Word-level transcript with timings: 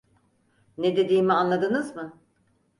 Ne 0.77 0.95
dediğimi 0.95 1.33
anladınız 1.33 1.95
mı? 1.95 2.17